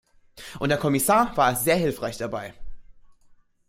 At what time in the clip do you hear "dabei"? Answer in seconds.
2.17-2.55